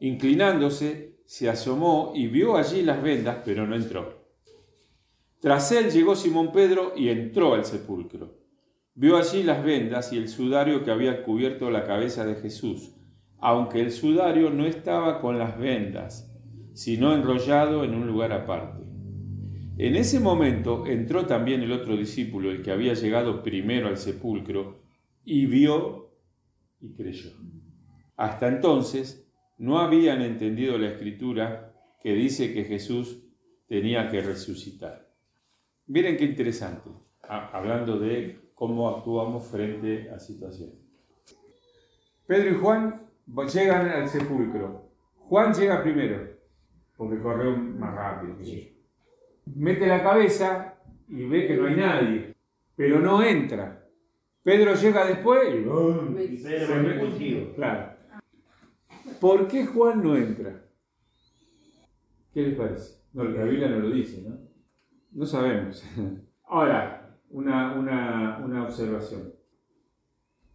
Inclinándose, 0.00 1.20
se 1.24 1.48
asomó 1.48 2.12
y 2.14 2.26
vio 2.26 2.56
allí 2.56 2.82
las 2.82 3.02
vendas, 3.02 3.38
pero 3.44 3.66
no 3.66 3.74
entró. 3.74 4.22
Tras 5.40 5.72
él 5.72 5.90
llegó 5.90 6.14
Simón 6.14 6.52
Pedro 6.52 6.92
y 6.96 7.08
entró 7.08 7.54
al 7.54 7.64
sepulcro. 7.64 8.41
Vio 8.94 9.16
allí 9.16 9.42
las 9.42 9.64
vendas 9.64 10.12
y 10.12 10.18
el 10.18 10.28
sudario 10.28 10.84
que 10.84 10.90
había 10.90 11.22
cubierto 11.22 11.70
la 11.70 11.84
cabeza 11.84 12.26
de 12.26 12.34
Jesús, 12.34 12.94
aunque 13.38 13.80
el 13.80 13.90
sudario 13.90 14.50
no 14.50 14.66
estaba 14.66 15.20
con 15.20 15.38
las 15.38 15.58
vendas, 15.58 16.30
sino 16.74 17.14
enrollado 17.14 17.84
en 17.84 17.94
un 17.94 18.06
lugar 18.06 18.32
aparte. 18.32 18.82
En 19.78 19.96
ese 19.96 20.20
momento 20.20 20.86
entró 20.86 21.24
también 21.24 21.62
el 21.62 21.72
otro 21.72 21.96
discípulo, 21.96 22.50
el 22.50 22.62
que 22.62 22.70
había 22.70 22.92
llegado 22.92 23.42
primero 23.42 23.88
al 23.88 23.96
sepulcro, 23.96 24.82
y 25.24 25.46
vio 25.46 26.10
y 26.78 26.92
creyó. 26.92 27.30
Hasta 28.16 28.48
entonces 28.48 29.26
no 29.56 29.78
habían 29.78 30.20
entendido 30.20 30.76
la 30.76 30.88
escritura 30.88 31.72
que 32.02 32.12
dice 32.12 32.52
que 32.52 32.64
Jesús 32.64 33.22
tenía 33.66 34.10
que 34.10 34.20
resucitar. 34.20 35.08
Miren 35.86 36.18
qué 36.18 36.24
interesante, 36.24 36.90
hablando 37.22 37.98
de 37.98 38.41
cómo 38.62 38.88
actuamos 38.88 39.44
frente 39.48 40.08
a 40.08 40.20
situaciones. 40.20 40.76
Pedro 42.28 42.50
y 42.50 42.60
Juan 42.60 43.08
llegan 43.52 43.88
al 43.88 44.08
sepulcro. 44.08 44.88
Juan 45.16 45.52
llega 45.52 45.82
primero, 45.82 46.28
porque 46.96 47.20
corrió 47.20 47.56
más 47.56 47.92
rápido. 47.92 48.36
Mete 49.46 49.84
la 49.88 50.00
cabeza 50.04 50.76
y 51.08 51.24
ve 51.24 51.48
que 51.48 51.56
no 51.56 51.66
hay 51.66 51.74
nadie, 51.74 52.36
pero 52.76 53.00
no 53.00 53.20
entra. 53.20 53.84
Pedro 54.44 54.74
llega 54.74 55.06
después 55.06 55.42
y 56.30 56.36
se 56.36 57.54
Claro. 57.56 57.96
¿Por 59.20 59.48
qué 59.48 59.66
Juan 59.66 60.04
no 60.04 60.16
entra? 60.16 60.62
¿Qué 62.32 62.42
les 62.42 62.56
parece? 62.56 63.02
No, 63.12 63.24
la 63.24 63.42
Biblia 63.42 63.66
no 63.66 63.80
lo 63.80 63.90
dice, 63.90 64.22
¿no? 64.22 64.38
No 65.10 65.26
sabemos. 65.26 65.84
Ahora, 66.44 67.01
una, 67.32 68.64
observación. 68.66 69.32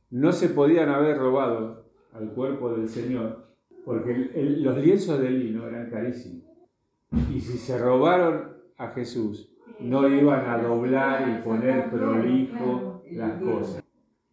No 0.10 0.32
se 0.32 0.50
podían 0.50 0.90
haber 0.90 1.18
robado 1.18 1.86
al 2.14 2.30
cuerpo 2.32 2.74
del 2.74 2.88
Señor 2.88 3.48
porque 3.84 4.32
los 4.60 4.78
lienzos 4.78 5.20
de 5.20 5.30
lino 5.30 5.68
eran 5.68 5.90
carísimos. 5.90 6.44
Y 7.34 7.40
si 7.40 7.58
se 7.58 7.78
robaron 7.78 8.58
a 8.78 8.90
Jesús, 8.90 9.50
no 9.80 10.08
iban 10.08 10.50
a 10.50 10.62
doblar 10.62 11.30
y 11.30 11.44
poner 11.44 11.90
prolijo 11.90 13.04
las 13.12 13.42
cosas. 13.42 13.84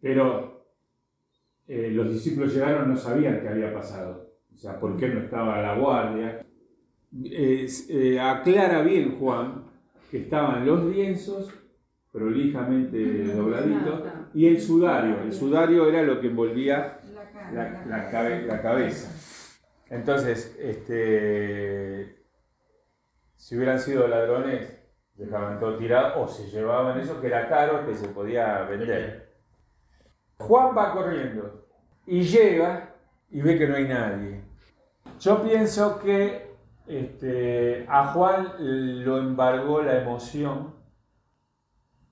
Pero 0.01 0.65
eh, 1.67 1.91
los 1.91 2.11
discípulos 2.11 2.53
llegaron, 2.53 2.89
no 2.89 2.97
sabían 2.97 3.41
qué 3.41 3.49
había 3.49 3.73
pasado. 3.73 4.29
O 4.53 4.57
sea, 4.57 4.79
por 4.79 4.97
qué 4.97 5.07
no 5.09 5.21
estaba 5.21 5.61
la 5.61 5.77
guardia. 5.77 6.45
Eh, 7.23 8.19
aclara 8.19 8.81
bien 8.81 9.17
Juan 9.17 9.63
que 10.11 10.17
estaban 10.17 10.65
los 10.65 10.83
lienzos 10.85 11.53
prolijamente 12.15 13.25
dobladito, 13.25 14.05
y 14.33 14.47
el 14.47 14.61
sudario. 14.61 15.19
El 15.21 15.33
sudario 15.33 15.89
era 15.89 16.01
lo 16.01 16.21
que 16.21 16.27
envolvía 16.27 16.99
la, 17.51 18.09
cabeza. 18.61 19.11
Entonces, 19.89 20.57
este, 20.57 22.23
si 23.35 23.57
hubieran 23.57 23.79
sido 23.79 24.07
ladrones, 24.07 24.81
dejaban 25.15 25.59
todo 25.59 25.75
tirado 25.75 26.21
o 26.21 26.27
se 26.29 26.49
llevaban 26.49 27.01
eso 27.01 27.19
que 27.19 27.27
era 27.27 27.49
caro, 27.49 27.85
que 27.85 27.93
se 27.95 28.07
podía 28.07 28.61
vender. 28.61 29.33
Juan 30.37 30.75
va 30.75 30.93
corriendo 30.93 31.67
y 32.05 32.21
llega 32.21 32.95
y 33.29 33.41
ve 33.41 33.57
que 33.57 33.67
no 33.67 33.75
hay 33.75 33.89
nadie. 33.89 34.41
Yo 35.19 35.43
pienso 35.43 35.99
que 35.99 36.55
este, 36.87 37.85
a 37.89 38.13
Juan 38.13 38.53
lo 39.03 39.17
embargó 39.17 39.81
la 39.81 40.01
emoción 40.01 40.74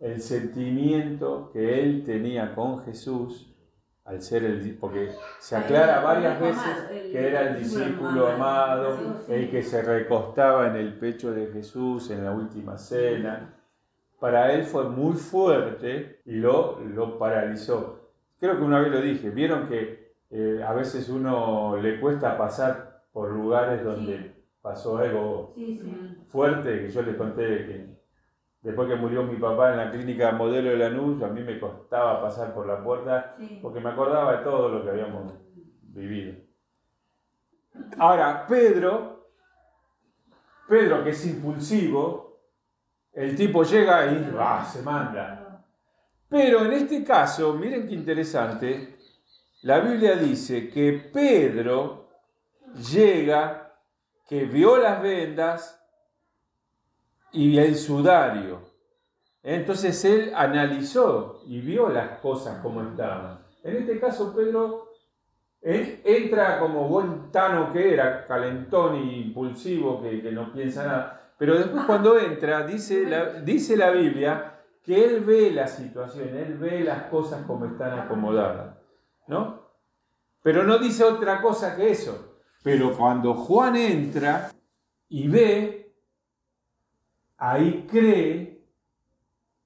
el 0.04 0.22
sentimiento 0.22 1.50
que 1.54 1.82
él 1.82 2.04
tenía 2.04 2.54
con 2.54 2.84
Jesús 2.84 3.50
al 4.04 4.22
ser 4.22 4.44
el 4.44 4.78
porque 4.78 5.12
se 5.40 5.56
aclara 5.56 6.02
varias 6.02 6.42
veces 6.42 6.90
que 6.90 7.26
era 7.26 7.48
el 7.48 7.60
discípulo 7.60 8.28
amado, 8.28 8.98
el 9.30 9.50
que 9.50 9.64
se 9.64 9.82
recostaba 9.82 10.68
en 10.68 10.76
el 10.76 11.00
pecho 11.00 11.32
de 11.32 11.48
Jesús 11.48 12.12
en 12.12 12.26
la 12.26 12.32
última 12.34 12.78
cena. 12.78 13.56
Para 14.20 14.52
él 14.54 14.66
fue 14.66 14.90
muy 14.90 15.14
fuerte 15.14 16.20
y 16.26 16.34
lo, 16.34 16.82
lo 16.82 17.18
paralizó. 17.18 18.10
Creo 18.42 18.58
que 18.58 18.64
una 18.64 18.82
vez 18.82 18.92
lo 18.92 19.02
dije, 19.02 19.30
vieron 19.30 19.70
que 19.70 20.16
eh, 20.32 20.62
a 20.68 20.74
veces 20.74 21.08
uno 21.08 21.78
le 21.78 22.02
cuesta 22.02 22.38
pasar 22.38 23.04
por 23.14 23.32
lugares 23.32 23.86
donde 23.86 24.34
pasó 24.62 24.98
algo 24.98 25.56
fuerte, 26.28 26.82
que 26.82 26.90
yo 26.90 27.02
les 27.04 27.16
conté 27.16 27.44
que 27.66 28.03
Después 28.64 28.88
que 28.88 28.96
murió 28.96 29.24
mi 29.24 29.36
papá 29.36 29.72
en 29.72 29.78
la 29.78 29.92
clínica 29.92 30.32
modelo 30.32 30.70
de 30.70 30.78
Lanús, 30.78 31.22
a 31.22 31.28
mí 31.28 31.42
me 31.42 31.60
costaba 31.60 32.22
pasar 32.22 32.54
por 32.54 32.66
la 32.66 32.82
puerta 32.82 33.36
porque 33.62 33.82
me 33.82 33.90
acordaba 33.90 34.38
de 34.38 34.44
todo 34.44 34.70
lo 34.70 34.84
que 34.84 34.90
habíamos 34.90 35.34
vivido. 35.82 36.36
Ahora, 37.98 38.46
Pedro, 38.48 39.28
Pedro 40.68 41.04
que 41.04 41.10
es 41.10 41.26
impulsivo, 41.26 42.40
el 43.12 43.36
tipo 43.36 43.64
llega 43.64 44.08
y 44.08 44.34
ah, 44.40 44.66
se 44.66 44.82
manda. 44.82 45.62
Pero 46.30 46.64
en 46.64 46.72
este 46.72 47.04
caso, 47.04 47.54
miren 47.56 47.86
qué 47.86 47.94
interesante, 47.94 48.96
la 49.64 49.80
Biblia 49.82 50.16
dice 50.16 50.70
que 50.70 50.94
Pedro 51.14 52.10
llega, 52.92 53.76
que 54.28 54.46
vio 54.46 54.78
las 54.78 55.02
vendas, 55.02 55.83
y 57.34 57.58
el 57.58 57.76
sudario. 57.76 58.62
Entonces 59.42 60.06
él 60.06 60.32
analizó 60.36 61.42
y 61.46 61.60
vio 61.60 61.90
las 61.90 62.20
cosas 62.20 62.60
como 62.62 62.82
estaban. 62.82 63.40
En 63.64 63.78
este 63.78 64.00
caso 64.00 64.34
Pedro 64.34 64.90
entra 65.62 66.60
como 66.60 66.88
buen 66.88 67.32
tano 67.32 67.72
que 67.74 67.94
era, 67.94 68.26
calentón 68.26 68.96
y 68.98 69.22
impulsivo, 69.22 70.02
que, 70.02 70.22
que 70.22 70.32
no 70.32 70.54
piensa 70.54 70.86
nada. 70.86 71.34
Pero 71.38 71.58
después 71.58 71.84
cuando 71.86 72.18
entra, 72.20 72.66
dice 72.66 73.06
la, 73.06 73.42
dice 73.42 73.76
la 73.76 73.92
Biblia 73.92 74.62
que 74.84 75.04
él 75.04 75.22
ve 75.22 75.52
la 75.52 75.68
situación, 75.68 76.30
él 76.38 76.58
ve 76.58 76.82
las 76.82 77.04
cosas 77.04 77.46
como 77.46 77.66
están 77.66 78.00
acomodadas. 78.00 78.78
¿No? 79.28 79.62
Pero 80.42 80.64
no 80.64 80.78
dice 80.78 81.04
otra 81.06 81.42
cosa 81.42 81.76
que 81.76 81.90
eso. 81.90 82.38
Pero 82.64 82.96
cuando 82.96 83.34
Juan 83.34 83.76
entra 83.76 84.52
y 85.08 85.28
ve, 85.28 85.83
ahí 87.44 87.86
cree 87.90 88.64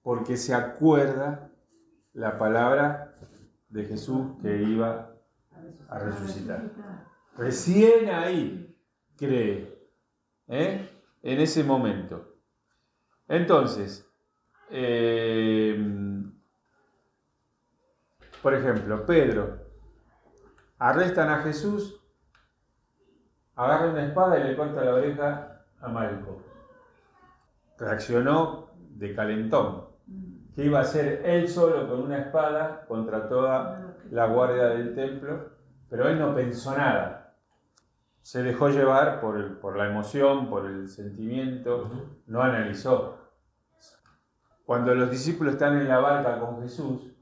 porque 0.01 0.35
se 0.35 0.55
acuerda 0.55 1.51
la 2.13 2.39
palabra 2.39 3.15
de 3.69 3.85
Jesús 3.85 4.31
que 4.41 4.63
iba 4.63 5.11
a 5.87 5.99
resucitar. 5.99 6.71
Recién 7.37 8.09
ahí 8.09 8.75
cree, 9.15 9.77
¿eh? 10.47 10.89
en 11.21 11.39
ese 11.39 11.63
momento. 11.63 12.35
Entonces, 13.27 14.09
eh, 14.71 15.77
por 18.41 18.55
ejemplo, 18.55 19.05
Pedro, 19.05 19.59
arrestan 20.79 21.29
a 21.29 21.43
Jesús, 21.43 22.01
agarra 23.55 23.91
una 23.91 24.07
espada 24.07 24.39
y 24.39 24.45
le 24.45 24.55
corta 24.55 24.83
la 24.83 24.95
oreja 24.95 25.63
a 25.79 25.87
Malco. 25.89 26.46
Reaccionó 27.77 28.71
de 28.95 29.13
calentón. 29.13 29.85
¿Qué 30.55 30.65
iba 30.65 30.79
a 30.79 30.81
hacer 30.81 31.21
él 31.23 31.47
solo 31.47 31.87
con 31.87 32.01
una 32.01 32.17
espada 32.17 32.85
contra 32.87 33.29
toda 33.29 33.95
la 34.09 34.25
guardia 34.25 34.69
del 34.69 34.95
templo? 34.95 35.51
Pero 35.89 36.09
él 36.09 36.17
no 36.17 36.33
pensó 36.33 36.75
nada. 36.75 37.35
Se 38.21 38.41
dejó 38.41 38.69
llevar 38.69 39.21
por, 39.21 39.59
por 39.59 39.77
la 39.77 39.87
emoción, 39.87 40.49
por 40.49 40.65
el 40.65 40.89
sentimiento, 40.89 41.91
no 42.25 42.41
analizó. 42.41 43.17
Cuando 44.65 44.95
los 44.95 45.09
discípulos 45.09 45.53
están 45.53 45.77
en 45.77 45.87
la 45.87 45.99
barca 45.99 46.39
con 46.39 46.61
Jesús 46.61 47.13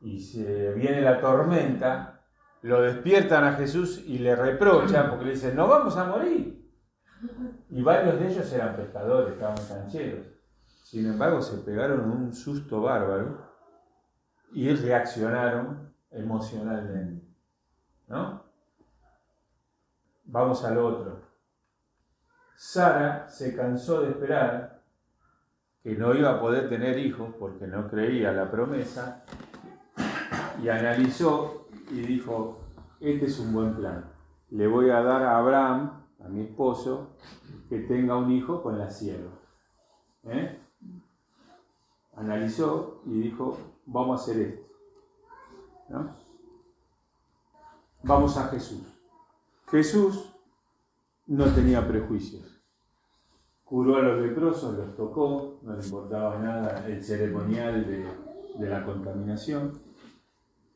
y 0.00 0.20
se 0.20 0.72
viene 0.74 1.00
la 1.00 1.20
tormenta, 1.20 2.20
lo 2.62 2.82
despiertan 2.82 3.44
a 3.44 3.54
Jesús 3.54 4.04
y 4.06 4.18
le 4.18 4.36
reprochan 4.36 5.10
porque 5.10 5.24
le 5.24 5.30
dicen, 5.32 5.56
no 5.56 5.66
vamos 5.66 5.96
a 5.96 6.04
morir. 6.04 6.67
Y 7.70 7.82
varios 7.82 8.18
de 8.18 8.28
ellos 8.28 8.52
eran 8.52 8.76
pescadores, 8.76 9.34
estaban 9.34 9.58
cancheros. 9.66 10.26
Sin 10.82 11.06
embargo, 11.06 11.42
se 11.42 11.58
pegaron 11.58 12.10
un 12.10 12.32
susto 12.32 12.82
bárbaro 12.82 13.46
y 14.52 14.74
reaccionaron 14.74 15.92
emocionalmente. 16.10 17.26
¿No? 18.08 18.42
Vamos 20.24 20.64
al 20.64 20.78
otro. 20.78 21.20
Sara 22.54 23.28
se 23.28 23.54
cansó 23.54 24.00
de 24.02 24.10
esperar 24.10 24.82
que 25.82 25.94
no 25.94 26.14
iba 26.14 26.30
a 26.30 26.40
poder 26.40 26.68
tener 26.68 26.98
hijos 26.98 27.34
porque 27.38 27.66
no 27.66 27.88
creía 27.88 28.32
la 28.32 28.50
promesa 28.50 29.24
y 30.62 30.68
analizó 30.68 31.68
y 31.90 32.00
dijo, 32.00 32.60
este 33.00 33.26
es 33.26 33.38
un 33.38 33.52
buen 33.52 33.74
plan. 33.74 34.04
Le 34.50 34.66
voy 34.66 34.90
a 34.90 35.02
dar 35.02 35.22
a 35.22 35.38
Abraham, 35.38 36.04
mi 36.28 36.42
esposo, 36.42 37.16
que 37.68 37.80
tenga 37.80 38.16
un 38.16 38.30
hijo 38.30 38.62
con 38.62 38.78
la 38.78 38.90
sierva. 38.90 39.30
¿Eh? 40.24 40.58
Analizó 42.16 43.02
y 43.06 43.20
dijo, 43.20 43.56
vamos 43.86 44.20
a 44.20 44.22
hacer 44.22 44.40
esto. 44.40 44.68
Vamos 48.02 48.36
a 48.36 48.48
Jesús. 48.48 48.82
Jesús 49.68 50.34
no 51.26 51.44
tenía 51.46 51.86
prejuicios. 51.86 52.62
Curó 53.64 53.96
a 53.96 54.02
los 54.02 54.22
leprosos, 54.22 54.78
los 54.78 54.96
tocó, 54.96 55.60
no 55.62 55.76
le 55.76 55.84
importaba 55.84 56.38
nada 56.38 56.86
el 56.86 57.02
ceremonial 57.02 57.86
de, 57.86 58.06
de 58.58 58.68
la 58.68 58.84
contaminación. 58.84 59.72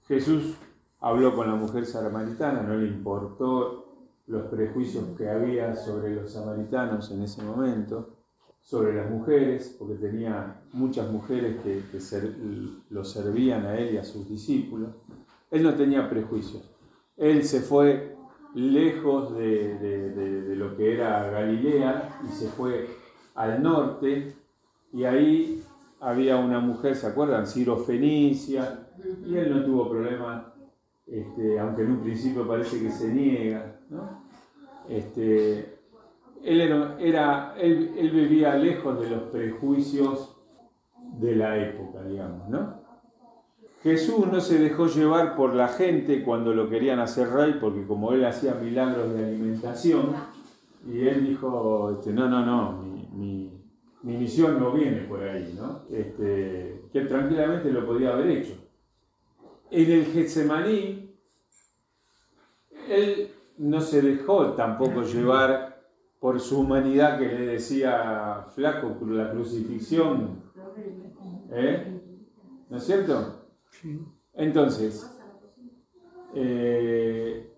Jesús 0.07 0.57
habló 1.01 1.35
con 1.35 1.49
la 1.49 1.55
mujer 1.55 1.87
samaritana, 1.87 2.63
no 2.63 2.75
le 2.75 2.89
importó 2.89 3.82
los 4.33 4.47
prejuicios 4.47 5.05
que 5.17 5.29
había 5.29 5.77
sobre 5.77 6.15
los 6.15 6.33
samaritanos 6.33 7.11
en 7.11 7.23
ese 7.23 7.43
momento, 7.43 8.17
sobre 8.63 8.95
las 8.95 9.11
mujeres, 9.11 9.77
porque 9.79 9.97
tenía 9.97 10.63
muchas 10.73 11.11
mujeres 11.11 11.57
que, 11.63 11.83
lo 12.89 13.05
servían 13.05 13.67
a 13.67 13.77
él 13.77 13.95
y 13.95 13.99
a 13.99 14.05
sus 14.05 14.27
discípulos. 14.29 14.89
Él 15.51 15.63
no 15.63 15.75
tenía 15.75 16.09
prejuicios. 16.09 16.63
Él 17.19 17.45
se 17.45 17.61
fue 17.61 18.17
lejos 18.55 19.37
de, 19.37 19.79
de 19.79 20.57
lo 20.57 20.75
que 20.77 20.95
era 20.95 21.31
Galilea 21.31 22.21
y 22.27 22.33
se 22.33 22.49
fue 22.49 22.89
al 23.35 23.63
norte 23.63 24.35
y 24.95 25.05
ahí 25.05 25.63
había 26.01 26.37
una 26.39 26.59
mujer, 26.61 26.97
¿se 26.97 27.07
acuerdan? 27.07 27.47
Ciro 27.47 27.77
Fenicia, 27.77 28.89
y 29.27 29.37
él 29.37 29.55
no 29.55 29.65
tuvo 29.65 29.91
problema, 29.91 30.53
este, 31.07 31.59
aunque 31.61 31.83
en 31.83 31.93
un 31.93 32.01
principio 32.01 32.47
parece 32.47 32.81
que 32.81 32.91
se 32.91 33.13
niega, 33.13 33.81
¿no? 33.91 34.22
Este, 34.89 35.79
él, 36.43 36.61
era, 37.01 37.55
él, 37.59 38.11
vivía 38.13 38.55
lejos 38.57 39.01
de 39.01 39.11
los 39.11 39.23
prejuicios 39.25 40.37
de 41.19 41.37
la 41.37 41.59
época, 41.59 42.03
digamos, 42.05 42.49
¿no? 42.49 42.83
Jesús 43.83 44.27
no 44.31 44.41
se 44.41 44.59
dejó 44.59 44.87
llevar 44.87 45.35
por 45.35 45.55
la 45.55 45.69
gente 45.69 46.23
cuando 46.23 46.55
lo 46.55 46.69
querían 46.69 47.01
hacer 47.01 47.29
rey, 47.31 47.59
porque 47.61 47.85
como 47.85 48.13
él 48.13 48.25
hacía 48.25 48.55
milagros 48.55 49.13
de 49.15 49.25
alimentación, 49.25 50.15
y 50.87 51.07
él 51.07 51.27
dijo, 51.27 51.91
este, 51.91 52.13
no, 52.13 52.29
no, 52.29 52.47
no, 52.47 52.83
mi 53.13 53.63
mi 54.03 54.17
misión 54.17 54.59
no 54.59 54.73
viene 54.73 55.03
por 55.03 55.23
ahí, 55.23 55.55
¿no? 55.57 55.83
Este, 55.91 56.83
que 56.93 57.03
tranquilamente 57.03 57.71
lo 57.71 57.87
podía 57.87 58.13
haber 58.13 58.31
hecho. 58.31 58.55
En 59.71 59.91
el 59.91 60.07
Getsemaní, 60.07 61.15
él 62.89 63.31
no 63.63 63.81
se 63.81 64.03
dejó 64.03 64.55
tampoco 64.55 65.03
llevar 65.03 65.81
por 66.19 66.41
su 66.41 66.61
humanidad 66.61 67.19
que 67.19 67.27
le 67.27 67.47
decía 67.47 68.45
flaco 68.55 68.97
la 69.07 69.31
crucifixión. 69.31 70.43
¿Eh? 71.51 72.01
¿No 72.69 72.77
es 72.77 72.85
cierto? 72.85 73.47
Entonces, 74.35 75.09
eh, 76.35 77.53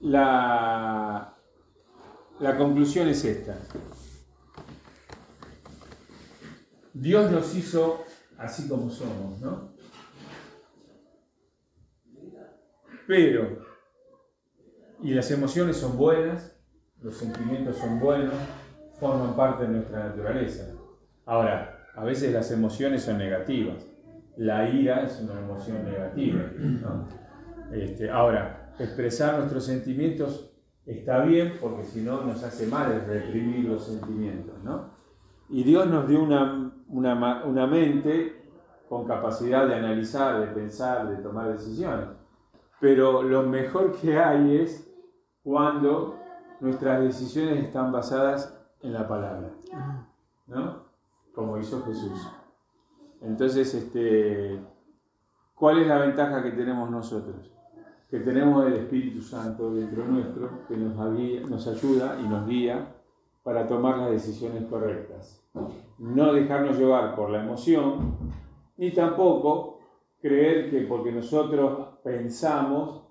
la, 0.00 1.34
la 2.40 2.56
conclusión 2.56 3.08
es 3.08 3.24
esta. 3.24 3.58
Dios 6.94 7.30
nos 7.30 7.54
hizo 7.54 8.04
así 8.38 8.68
como 8.68 8.88
somos, 8.88 9.38
¿no? 9.42 9.76
Pero, 13.06 13.75
y 15.06 15.14
las 15.14 15.30
emociones 15.30 15.76
son 15.76 15.96
buenas, 15.96 16.52
los 17.00 17.16
sentimientos 17.16 17.76
son 17.76 18.00
buenos, 18.00 18.34
forman 18.98 19.36
parte 19.36 19.62
de 19.62 19.68
nuestra 19.68 20.08
naturaleza. 20.08 20.64
Ahora, 21.26 21.86
a 21.94 22.02
veces 22.02 22.32
las 22.32 22.50
emociones 22.50 23.04
son 23.04 23.18
negativas. 23.18 23.86
La 24.36 24.68
ira 24.68 25.04
es 25.04 25.20
una 25.20 25.38
emoción 25.38 25.84
negativa. 25.84 26.42
¿no? 26.58 27.06
Este, 27.72 28.10
ahora, 28.10 28.74
expresar 28.80 29.38
nuestros 29.38 29.66
sentimientos 29.66 30.50
está 30.84 31.20
bien 31.20 31.52
porque 31.60 31.84
si 31.84 32.00
no 32.00 32.22
nos 32.22 32.42
hace 32.42 32.66
mal 32.66 33.00
reprimir 33.06 33.66
los 33.66 33.86
sentimientos. 33.86 34.60
¿no? 34.64 34.90
Y 35.48 35.62
Dios 35.62 35.86
nos 35.86 36.08
dio 36.08 36.20
una, 36.20 36.72
una, 36.88 37.66
mente 37.68 38.42
con 38.88 39.06
capacidad 39.06 39.68
de 39.68 39.76
analizar, 39.76 40.40
de 40.40 40.48
pensar, 40.48 41.08
de 41.08 41.22
tomar 41.22 41.52
decisiones. 41.52 42.08
Pero 42.80 43.22
lo 43.22 43.44
mejor 43.44 43.96
que 44.00 44.18
hay 44.18 44.56
es 44.56 44.85
cuando 45.46 46.18
nuestras 46.58 47.02
decisiones 47.02 47.66
están 47.66 47.92
basadas 47.92 48.60
en 48.82 48.92
la 48.92 49.06
palabra, 49.06 49.52
¿no? 50.48 50.82
Como 51.32 51.56
hizo 51.58 51.84
Jesús. 51.84 52.28
Entonces, 53.20 53.72
este, 53.72 54.60
¿cuál 55.54 55.82
es 55.82 55.86
la 55.86 55.98
ventaja 55.98 56.42
que 56.42 56.50
tenemos 56.50 56.90
nosotros? 56.90 57.52
Que 58.10 58.18
tenemos 58.18 58.66
el 58.66 58.72
Espíritu 58.72 59.22
Santo 59.22 59.72
dentro 59.72 60.04
nuestro, 60.04 60.66
que 60.66 60.76
nos, 60.76 60.96
nos 61.48 61.68
ayuda 61.68 62.18
y 62.20 62.26
nos 62.26 62.44
guía 62.48 62.96
para 63.44 63.68
tomar 63.68 63.98
las 63.98 64.10
decisiones 64.10 64.64
correctas. 64.64 65.48
No 65.98 66.32
dejarnos 66.32 66.76
llevar 66.76 67.14
por 67.14 67.30
la 67.30 67.44
emoción, 67.44 68.16
ni 68.78 68.92
tampoco 68.92 69.78
creer 70.20 70.70
que 70.70 70.80
porque 70.88 71.12
nosotros 71.12 72.00
pensamos, 72.02 73.05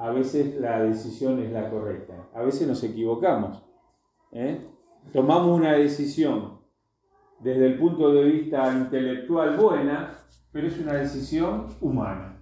a 0.00 0.10
veces 0.12 0.58
la 0.58 0.82
decisión 0.82 1.42
es 1.42 1.52
la 1.52 1.68
correcta. 1.68 2.30
A 2.34 2.42
veces 2.42 2.66
nos 2.66 2.82
equivocamos. 2.82 3.62
¿eh? 4.32 4.66
Tomamos 5.12 5.58
una 5.58 5.74
decisión 5.74 6.58
desde 7.38 7.66
el 7.66 7.78
punto 7.78 8.10
de 8.10 8.24
vista 8.24 8.72
intelectual 8.72 9.58
buena, 9.58 10.14
pero 10.52 10.68
es 10.68 10.78
una 10.78 10.94
decisión 10.94 11.66
humana. 11.82 12.40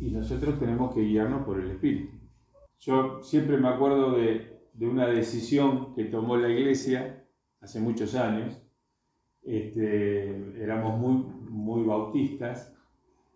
Y 0.00 0.12
nosotros 0.12 0.58
tenemos 0.58 0.94
que 0.94 1.02
guiarnos 1.02 1.44
por 1.44 1.60
el 1.60 1.72
Espíritu. 1.72 2.18
Yo 2.78 3.20
siempre 3.20 3.58
me 3.58 3.68
acuerdo 3.68 4.12
de, 4.12 4.50
una 4.80 5.06
decisión 5.08 5.94
que 5.94 6.04
tomó 6.04 6.38
la 6.38 6.48
iglesia 6.48 7.22
hace 7.60 7.80
muchos 7.80 8.14
años. 8.14 8.58
Este, 9.42 10.62
éramos 10.62 10.98
muy, 10.98 11.22
muy 11.50 11.84
bautistas 11.84 12.72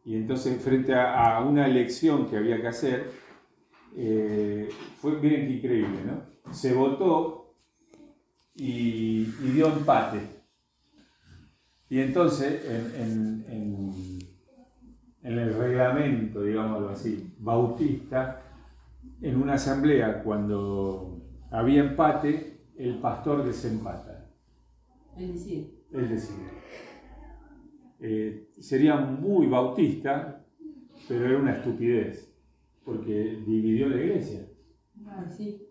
y 0.07 0.15
entonces 0.15 0.63
frente 0.63 0.95
a, 0.95 1.41
una 1.41 1.67
elección 1.67 2.29
que 2.29 2.37
había 2.37 2.61
que 2.61 2.69
hacer, 2.69 3.11
eh, 3.97 4.69
fue, 4.99 5.21
miren 5.21 5.47
qué 5.47 5.53
increíble, 5.55 5.99
¿no? 6.05 6.53
Se 6.53 6.75
votó 6.75 7.55
y 8.55 9.25
dio 9.25 9.69
empate. 9.69 10.37
Y 11.89 12.01
entonces, 12.01 12.65
en, 12.99 13.45
el 15.23 15.55
reglamento, 15.55 16.43
digámoslo 16.43 16.91
así, 16.91 17.35
bautista, 17.39 18.43
en 19.21 19.41
una 19.41 19.55
asamblea, 19.55 20.23
cuando 20.23 21.23
había 21.51 21.83
empate, 21.83 22.61
el 22.77 22.99
pastor 22.99 23.45
desempata. 23.45 24.31
Es 25.17 25.35
decir. 25.35 25.77
Es 25.93 26.11
decir, 26.11 26.37
eh, 28.01 28.51
sería 28.59 28.97
muy 28.97 29.47
bautista, 29.47 30.45
pero 31.09 31.27
era 31.27 31.39
una 31.39 31.57
estupidez, 31.57 32.26
porque 32.87 33.43
dividió 33.45 33.89
la 33.89 33.97
iglesia. 33.97 34.47
Ah, 35.07 35.27
sí. 35.29 35.69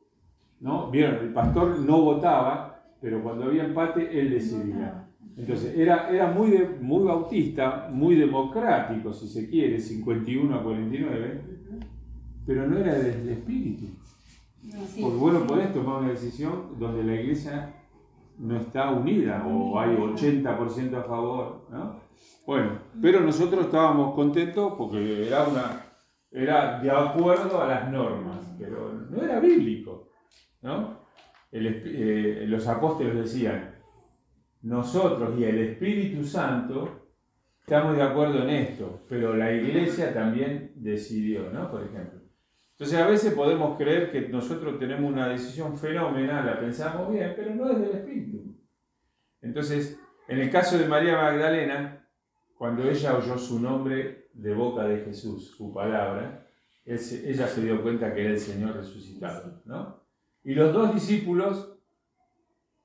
¿No? 0.59 0.91
Vieron, 0.91 1.25
el 1.25 1.33
pastor 1.33 1.79
no 1.79 2.01
votaba, 2.01 2.83
pero 3.01 3.23
cuando 3.23 3.45
había 3.45 3.63
empate, 3.63 4.19
él 4.19 4.31
decidía. 4.31 5.07
Entonces, 5.37 5.77
era, 5.77 6.09
era 6.09 6.31
muy, 6.31 6.57
muy 6.81 7.05
bautista, 7.05 7.89
muy 7.91 8.15
democrático, 8.15 9.13
si 9.13 9.27
se 9.27 9.49
quiere, 9.49 9.79
51 9.79 10.55
a 10.55 10.63
49, 10.63 11.41
pero 12.45 12.67
no 12.67 12.77
era 12.77 12.93
del 12.95 13.29
espíritu. 13.29 13.85
Porque 15.01 15.17
bueno, 15.17 15.47
podés 15.47 15.73
tomar 15.73 16.01
una 16.01 16.09
decisión 16.09 16.77
donde 16.77 17.03
la 17.03 17.15
iglesia 17.15 17.73
no 18.37 18.57
está 18.57 18.91
unida 18.91 19.45
o 19.47 19.79
hay 19.79 19.95
80% 19.95 20.95
a 20.95 21.03
favor. 21.03 21.67
¿no? 21.71 21.99
Bueno, 22.45 22.79
pero 23.01 23.21
nosotros 23.21 23.65
estábamos 23.65 24.15
contentos 24.15 24.73
porque 24.77 25.27
era, 25.27 25.47
una, 25.47 25.84
era 26.35 26.79
de 26.79 26.91
acuerdo 26.91 27.61
a 27.61 27.67
las 27.67 27.91
normas, 27.91 28.37
pero 28.59 28.91
no 29.09 29.23
era 29.23 29.39
bíblico. 29.39 30.09
¿no? 30.61 31.05
Eh, 31.51 32.45
los 32.47 32.67
apóstoles 32.67 33.15
decían, 33.15 33.75
nosotros 34.61 35.39
y 35.39 35.45
el 35.45 35.59
Espíritu 35.59 36.23
Santo 36.25 37.07
estamos 37.61 37.95
de 37.95 38.03
acuerdo 38.03 38.43
en 38.43 38.49
esto, 38.49 39.05
pero 39.07 39.35
la 39.35 39.51
iglesia 39.51 40.13
también 40.13 40.73
decidió, 40.75 41.49
¿no? 41.51 41.71
Por 41.71 41.83
ejemplo. 41.83 42.19
Entonces 42.71 42.99
a 42.99 43.07
veces 43.07 43.33
podemos 43.33 43.77
creer 43.77 44.11
que 44.11 44.27
nosotros 44.27 44.77
tenemos 44.77 45.09
una 45.09 45.29
decisión 45.29 45.77
fenomenal, 45.77 46.45
la 46.45 46.59
pensamos 46.59 47.11
bien, 47.11 47.33
pero 47.35 47.55
no 47.55 47.71
es 47.71 47.79
del 47.79 47.91
Espíritu. 47.91 48.55
Entonces, 49.41 49.99
en 50.27 50.39
el 50.39 50.49
caso 50.49 50.77
de 50.77 50.87
María 50.87 51.13
Magdalena, 51.13 52.04
cuando 52.57 52.89
ella 52.89 53.17
oyó 53.17 53.37
su 53.37 53.59
nombre 53.59 54.29
de 54.33 54.53
boca 54.53 54.83
de 54.83 55.03
Jesús, 55.03 55.53
su 55.57 55.73
palabra, 55.73 56.47
ella 56.85 57.47
se 57.47 57.61
dio 57.61 57.81
cuenta 57.81 58.13
que 58.13 58.21
era 58.21 58.31
el 58.31 58.39
Señor 58.39 58.75
resucitado, 58.75 59.61
¿no? 59.65 60.03
Y 60.43 60.53
los 60.53 60.73
dos 60.73 60.93
discípulos 60.93 61.75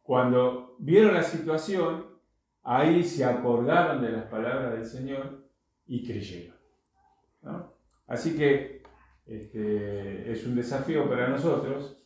cuando 0.03 0.75
vieron 0.81 1.15
la 1.15 1.23
situación, 1.23 2.07
ahí 2.65 3.05
se 3.05 3.25
acordaron 3.25 4.03
de 4.03 4.11
las 4.11 4.25
palabras 4.25 4.73
del 4.73 4.85
Señor 4.85 5.47
y 5.87 6.05
creyeron. 6.05 6.57
Así 8.09 8.37
que 8.37 8.83
este, 9.27 10.33
es 10.33 10.45
un 10.47 10.57
desafío 10.57 11.09
para 11.09 11.29
nosotros 11.29 12.03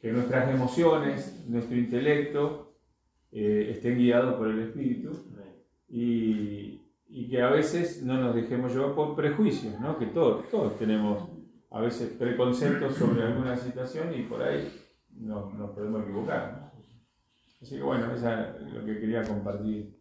que 0.00 0.10
nuestras 0.10 0.52
emociones, 0.52 1.46
nuestro 1.46 1.76
intelecto 1.76 2.74
eh, 3.30 3.70
estén 3.70 3.96
guiados 3.96 4.34
por 4.34 4.48
el 4.48 4.58
Espíritu 4.60 5.12
y, 5.96 7.28
que 7.30 7.40
a 7.40 7.50
veces 7.50 8.02
no 8.02 8.14
nos 8.20 8.34
dejemos 8.34 8.74
llevar 8.74 8.94
por 8.94 9.14
prejuicios, 9.14 9.78
¿no? 9.80 9.96
que 9.98 10.06
todos, 10.06 10.48
todos 10.50 10.76
tenemos 10.76 11.28
a 11.70 11.80
veces 11.80 12.10
preconceptos 12.18 12.96
sobre 12.96 13.22
alguna 13.22 13.56
situación 13.56 14.12
y 14.14 14.22
por 14.22 14.42
ahí 14.42 14.68
nos, 15.10 15.52
podemos 15.72 16.02
equivocar. 16.02 16.72
Así 17.62 17.76
que 17.76 17.82
bueno, 17.82 18.12
eso 18.12 18.28
es 18.28 18.72
lo 18.72 18.84
que 18.84 19.00
quería 19.00 19.22
compartir 19.22 19.96